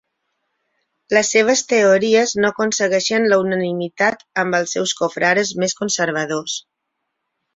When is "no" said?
2.45-2.49